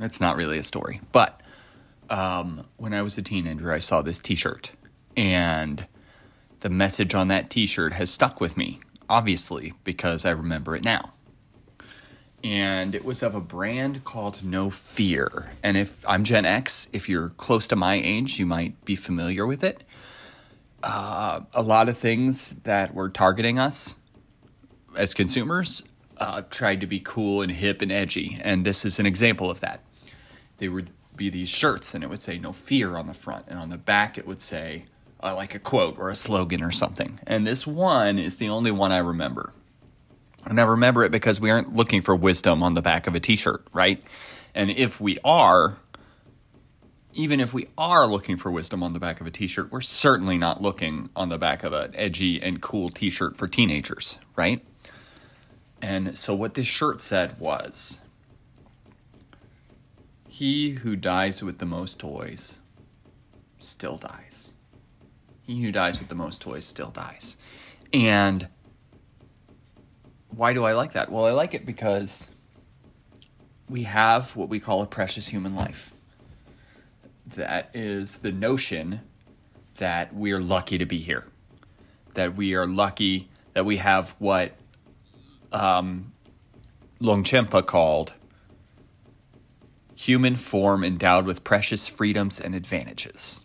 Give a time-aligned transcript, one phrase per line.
[0.00, 1.42] It's not really a story, but
[2.10, 4.72] um, when I was a teenager, I saw this t shirt,
[5.16, 5.86] and
[6.60, 10.84] the message on that t shirt has stuck with me, obviously, because I remember it
[10.84, 11.12] now.
[12.44, 15.50] And it was of a brand called No Fear.
[15.62, 19.46] And if I'm Gen X, if you're close to my age, you might be familiar
[19.46, 19.82] with it.
[20.82, 23.96] Uh, a lot of things that were targeting us
[24.96, 25.82] as consumers
[26.18, 28.38] uh, tried to be cool and hip and edgy.
[28.42, 29.80] And this is an example of that.
[30.58, 33.58] They would be these shirts, and it would say no fear on the front, and
[33.58, 34.86] on the back, it would say
[35.22, 37.18] uh, like a quote or a slogan or something.
[37.26, 39.52] And this one is the only one I remember.
[40.44, 43.20] And I remember it because we aren't looking for wisdom on the back of a
[43.20, 44.02] t shirt, right?
[44.54, 45.76] And if we are,
[47.14, 49.80] even if we are looking for wisdom on the back of a t shirt, we're
[49.80, 54.18] certainly not looking on the back of an edgy and cool t shirt for teenagers,
[54.36, 54.64] right?
[55.86, 58.02] And so what this shirt said was
[60.28, 62.58] He who dies with the most toys
[63.60, 64.54] still dies.
[65.42, 67.38] He who dies with the most toys still dies.
[67.92, 68.48] And
[70.30, 71.08] why do I like that?
[71.08, 72.32] Well, I like it because
[73.68, 75.94] we have what we call a precious human life.
[77.36, 79.02] That is the notion
[79.76, 81.26] that we are lucky to be here,
[82.14, 84.52] that we are lucky that we have what
[85.56, 86.12] um,
[87.00, 88.14] Longchenpa called
[89.94, 93.44] human form endowed with precious freedoms and advantages.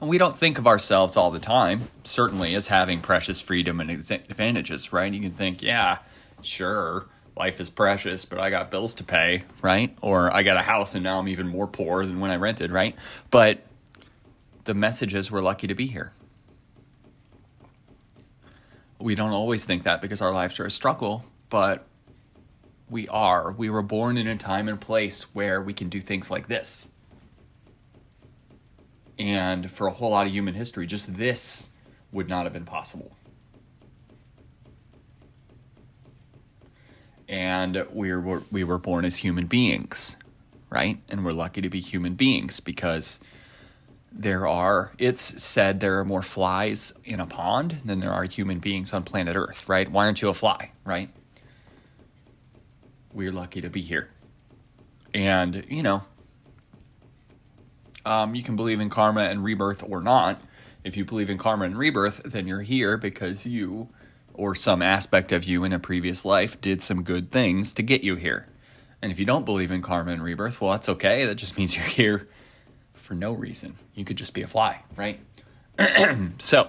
[0.00, 3.90] And we don't think of ourselves all the time, certainly, as having precious freedom and
[3.90, 5.12] advantages, right?
[5.12, 5.98] You can think, yeah,
[6.42, 9.96] sure, life is precious, but I got bills to pay, right?
[10.02, 12.70] Or I got a house and now I'm even more poor than when I rented,
[12.70, 12.94] right?
[13.30, 13.64] But
[14.64, 16.12] the message is we're lucky to be here.
[18.98, 21.86] We don't always think that because our lives are a struggle, but
[22.88, 23.52] we are.
[23.52, 26.90] We were born in a time and place where we can do things like this.
[29.18, 31.70] And for a whole lot of human history, just this
[32.12, 33.16] would not have been possible.
[37.28, 40.16] And we were, we were born as human beings,
[40.70, 40.98] right?
[41.08, 43.20] And we're lucky to be human beings because
[44.18, 48.58] there are, it's said there are more flies in a pond than there are human
[48.58, 49.90] beings on planet Earth, right?
[49.90, 51.10] Why aren't you a fly, right?
[53.12, 54.08] We're lucky to be here.
[55.14, 56.02] And, you know,
[58.06, 60.40] um, you can believe in karma and rebirth or not.
[60.82, 63.88] If you believe in karma and rebirth, then you're here because you
[64.32, 68.02] or some aspect of you in a previous life did some good things to get
[68.02, 68.46] you here.
[69.02, 71.26] And if you don't believe in karma and rebirth, well, that's okay.
[71.26, 72.28] That just means you're here
[73.06, 73.72] for no reason.
[73.94, 75.20] You could just be a fly, right?
[76.38, 76.68] so,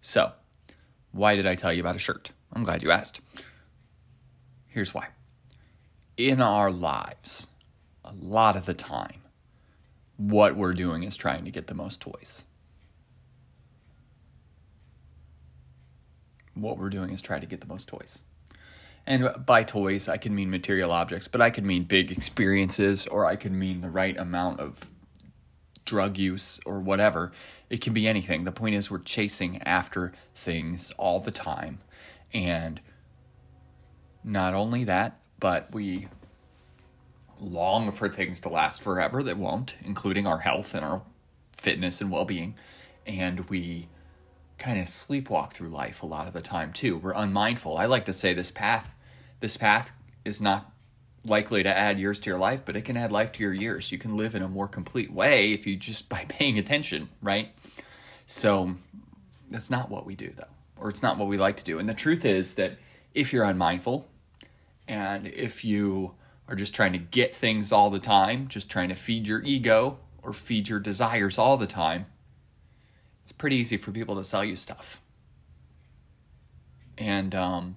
[0.00, 0.32] so,
[1.12, 2.32] why did I tell you about a shirt?
[2.52, 3.20] I'm glad you asked.
[4.66, 5.06] Here's why.
[6.16, 7.48] In our lives,
[8.04, 9.22] a lot of the time,
[10.16, 12.46] what we're doing is trying to get the most toys.
[16.60, 18.24] What we're doing is trying to get the most toys.
[19.06, 23.24] And by toys, I can mean material objects, but I could mean big experiences, or
[23.24, 24.90] I could mean the right amount of
[25.84, 27.32] drug use or whatever.
[27.70, 28.44] It can be anything.
[28.44, 31.80] The point is, we're chasing after things all the time
[32.32, 32.80] and
[34.22, 36.08] not only that, but we
[37.40, 41.02] long for things to last forever that won't, including our health and our
[41.56, 42.54] fitness and well being.
[43.06, 43.88] And we
[44.60, 46.96] kind of sleepwalk through life a lot of the time too.
[46.96, 47.76] We're unmindful.
[47.76, 48.88] I like to say this path,
[49.40, 49.90] this path
[50.24, 50.70] is not
[51.24, 53.90] likely to add years to your life, but it can add life to your years.
[53.90, 57.48] You can live in a more complete way if you just by paying attention, right?
[58.26, 58.76] So
[59.50, 60.44] that's not what we do though
[60.80, 61.78] or it's not what we like to do.
[61.78, 62.78] And the truth is that
[63.14, 64.08] if you're unmindful
[64.88, 66.14] and if you
[66.48, 69.98] are just trying to get things all the time, just trying to feed your ego
[70.22, 72.06] or feed your desires all the time,
[73.30, 75.00] it's pretty easy for people to sell you stuff.
[76.98, 77.76] And um,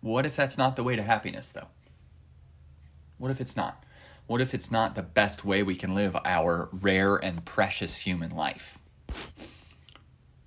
[0.00, 1.68] what if that's not the way to happiness, though?
[3.18, 3.84] What if it's not?
[4.28, 8.30] What if it's not the best way we can live our rare and precious human
[8.30, 8.78] life?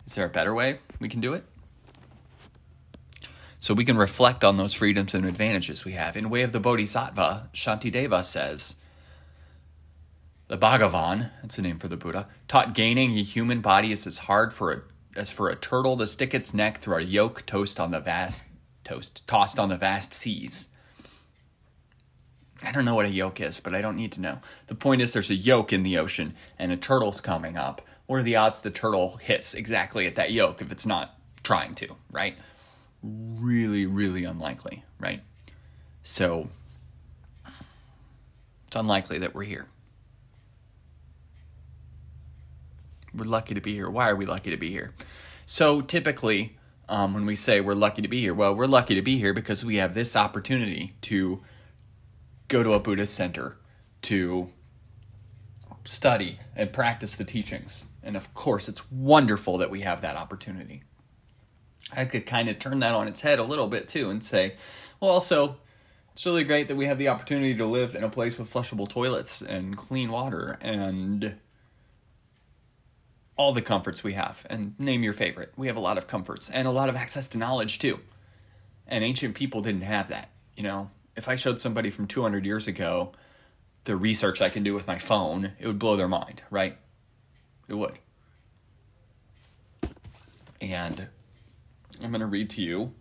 [0.07, 1.45] Is there a better way we can do it?
[3.59, 6.17] So we can reflect on those freedoms and advantages we have.
[6.17, 8.77] In Way of the Bodhisattva, Shantideva says,
[10.47, 14.17] the Bhagavan, that's the name for the Buddha, taught gaining a human body is as
[14.17, 14.81] hard for a,
[15.19, 18.45] as for a turtle to stick its neck through a yoke toast on the vast
[18.83, 20.69] toast tossed on the vast seas.
[22.63, 24.39] I don't know what a yoke is, but I don't need to know.
[24.67, 27.81] The point is, there's a yoke in the ocean and a turtle's coming up.
[28.05, 31.75] What are the odds the turtle hits exactly at that yoke if it's not trying
[31.75, 32.37] to, right?
[33.03, 35.21] Really, really unlikely, right?
[36.03, 36.47] So,
[38.67, 39.67] it's unlikely that we're here.
[43.15, 43.89] We're lucky to be here.
[43.89, 44.93] Why are we lucky to be here?
[45.45, 46.57] So, typically,
[46.89, 49.33] um, when we say we're lucky to be here, well, we're lucky to be here
[49.33, 51.41] because we have this opportunity to
[52.47, 53.57] go to a Buddhist center
[54.03, 54.49] to
[55.85, 57.89] study and practice the teachings.
[58.03, 60.83] And of course, it's wonderful that we have that opportunity.
[61.93, 64.55] I could kind of turn that on its head a little bit too and say,
[64.99, 65.57] well, also,
[66.13, 68.87] it's really great that we have the opportunity to live in a place with flushable
[68.87, 71.35] toilets and clean water and
[73.37, 74.45] all the comforts we have.
[74.49, 75.53] And name your favorite.
[75.57, 77.99] We have a lot of comforts and a lot of access to knowledge too.
[78.87, 82.67] And ancient people didn't have that, you know if I showed somebody from 200 years
[82.67, 83.11] ago
[83.85, 86.77] the research I can do with my phone, it would blow their mind, right?
[87.67, 87.99] It would.
[90.59, 91.07] And
[92.01, 92.93] I'm going to read to you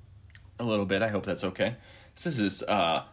[0.58, 1.00] a little bit.
[1.00, 1.76] I hope that's okay.
[2.14, 3.04] This is uh,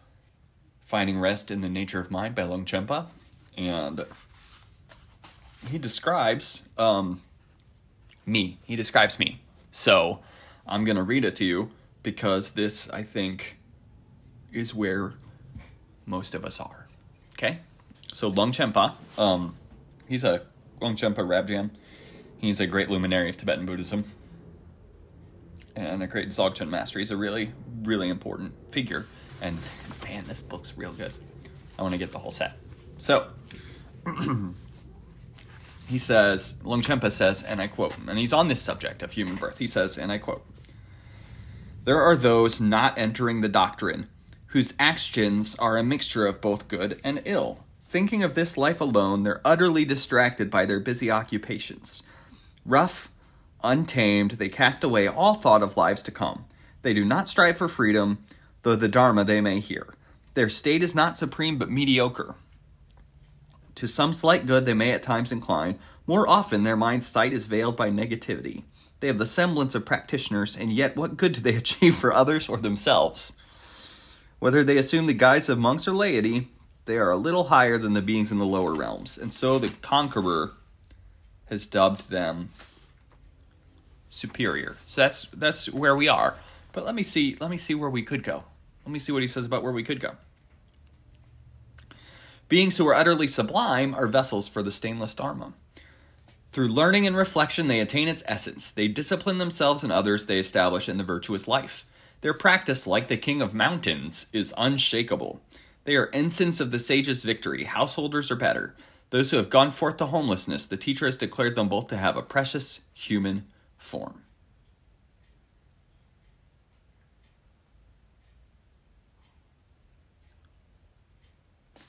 [0.84, 3.06] Finding Rest in the Nature of Mind by Longchenpa.
[3.56, 4.04] And
[5.70, 7.20] he describes um,
[8.26, 8.58] me.
[8.64, 9.40] He describes me.
[9.70, 10.20] So
[10.66, 11.70] I'm going to read it to you
[12.02, 13.56] because this, I think,
[14.52, 15.14] is where
[16.06, 16.86] most of us are.
[17.34, 17.58] Okay?
[18.12, 19.56] So Longchenpa, um,
[20.08, 20.42] he's a
[20.80, 21.70] Longchenpa Rabjam.
[22.38, 24.04] He's a great luminary of Tibetan Buddhism
[25.76, 26.98] and a great Dzogchen master.
[26.98, 29.06] He's a really, really important figure.
[29.40, 29.58] And
[30.04, 31.12] man, this book's real good.
[31.78, 32.56] I want to get the whole set.
[32.98, 33.28] So,
[35.88, 39.58] he says, Longchenpa says, and I quote, and he's on this subject of human birth.
[39.58, 40.44] He says, and I quote,
[41.84, 44.08] There are those not entering the doctrine
[44.46, 47.64] whose actions are a mixture of both good and ill.
[47.82, 52.02] Thinking of this life alone, they're utterly distracted by their busy occupations.
[52.64, 53.10] Rough,
[53.64, 56.44] untamed, they cast away all thought of lives to come.
[56.82, 58.18] They do not strive for freedom,
[58.62, 59.94] though the Dharma they may hear.
[60.34, 62.34] Their state is not supreme but mediocre.
[63.82, 65.76] To some slight good they may at times incline.
[66.06, 68.62] More often, their mind's sight is veiled by negativity.
[69.00, 72.48] They have the semblance of practitioners, and yet what good do they achieve for others
[72.48, 73.32] or themselves?
[74.38, 76.46] Whether they assume the guise of monks or laity,
[76.84, 79.70] they are a little higher than the beings in the lower realms, and so the
[79.82, 80.52] conqueror
[81.46, 82.50] has dubbed them
[84.10, 84.76] superior.
[84.86, 86.36] So that's that's where we are.
[86.72, 88.44] But let me see let me see where we could go.
[88.86, 90.12] Let me see what he says about where we could go.
[92.52, 95.54] Beings who are utterly sublime are vessels for the stainless Dharma.
[96.52, 98.70] Through learning and reflection, they attain its essence.
[98.70, 101.86] They discipline themselves and others they establish in the virtuous life.
[102.20, 105.40] Their practice, like the king of mountains, is unshakable.
[105.84, 107.64] They are ensigns of the sage's victory.
[107.64, 108.76] Householders are better.
[109.08, 112.18] Those who have gone forth to homelessness, the teacher has declared them both to have
[112.18, 113.46] a precious human
[113.78, 114.24] form.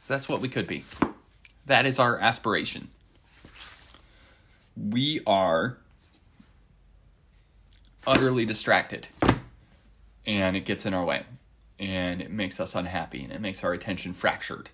[0.07, 0.83] That's what we could be.
[1.65, 2.89] That is our aspiration.
[4.75, 5.77] We are
[8.05, 9.07] utterly distracted
[10.25, 11.23] and it gets in our way
[11.79, 14.69] and it makes us unhappy and it makes our attention fractured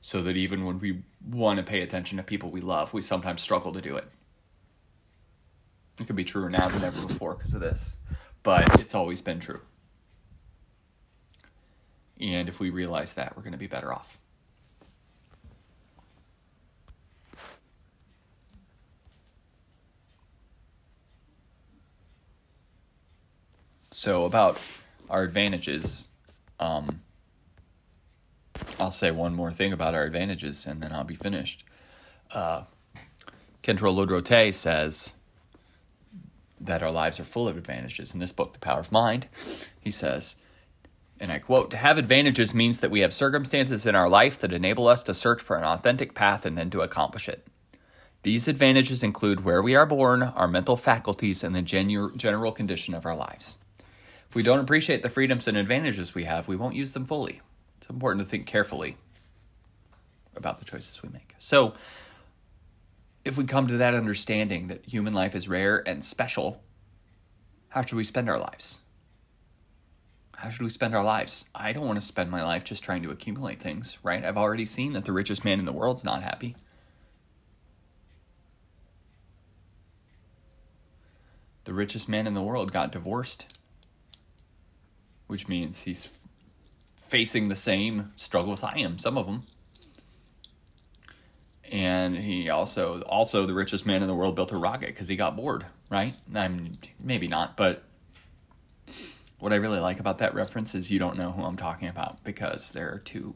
[0.00, 3.42] so that even when we want to pay attention to people we love we sometimes
[3.42, 4.04] struggle to do it
[6.00, 7.96] it could be truer now than ever before because of this
[8.44, 9.60] but it's always been true
[12.20, 14.18] and if we realize that we're going to be better off
[23.98, 24.60] so about
[25.10, 26.06] our advantages.
[26.60, 27.00] Um,
[28.78, 31.64] I'll say one more thing about our advantages and then I'll be finished.
[32.30, 32.62] Uh,
[33.64, 35.14] Khentrul Lodrö says
[36.60, 38.14] that our lives are full of advantages.
[38.14, 39.26] In this book, The Power of Mind,
[39.80, 40.36] he says,
[41.18, 44.52] and I quote, To have advantages means that we have circumstances in our life that
[44.52, 47.44] enable us to search for an authentic path and then to accomplish it.
[48.22, 52.94] These advantages include where we are born, our mental faculties, and the genu- general condition
[52.94, 53.58] of our lives.
[54.28, 57.40] If we don't appreciate the freedoms and advantages we have, we won't use them fully.
[57.78, 58.96] It's important to think carefully
[60.36, 61.34] about the choices we make.
[61.38, 61.74] So,
[63.24, 66.62] if we come to that understanding that human life is rare and special,
[67.68, 68.82] how should we spend our lives?
[70.34, 71.46] How should we spend our lives?
[71.54, 74.24] I don't want to spend my life just trying to accumulate things, right?
[74.24, 76.54] I've already seen that the richest man in the world's not happy.
[81.64, 83.57] The richest man in the world got divorced,
[85.28, 86.08] which means he's
[86.96, 89.44] facing the same struggles I am, some of them.
[91.70, 95.16] And he also also the richest man in the world built a rocket because he
[95.16, 96.14] got bored right?
[96.34, 97.82] I'm maybe not but
[99.38, 102.22] what i really like about that reference is you don't know who i'm talking about
[102.24, 103.34] because there are two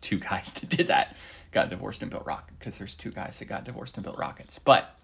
[0.00, 1.16] two guys that did that
[1.50, 4.58] got divorced and built rockets because there's two guys that got divorced and built rockets.
[4.58, 4.94] But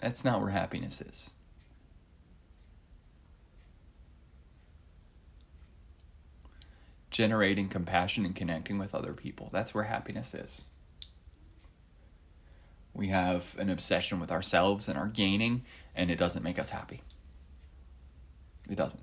[0.00, 1.30] that's not where happiness is
[7.18, 9.48] generating compassion and connecting with other people.
[9.52, 10.64] That's where happiness is.
[12.94, 15.64] We have an obsession with ourselves and our gaining,
[15.96, 17.02] and it doesn't make us happy.
[18.70, 19.02] It doesn't.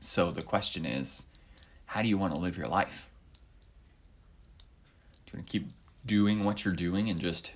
[0.00, 1.24] So the question is
[1.86, 3.08] how do you want to live your life?
[5.24, 5.70] Do you want to keep
[6.04, 7.52] doing what you're doing and just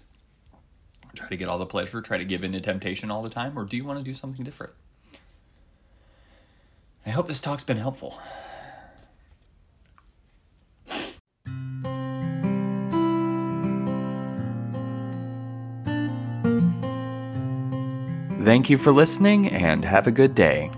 [1.18, 3.58] try to get all the pleasure, try to give in to temptation all the time,
[3.58, 4.72] or do you want to do something different?
[7.04, 8.18] I hope this talk's been helpful.
[18.44, 20.70] Thank you for listening and have a good day.